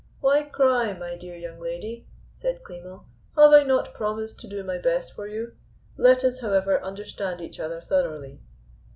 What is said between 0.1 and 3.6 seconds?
"Why cry, my dear young lady?" said Klimo. "Have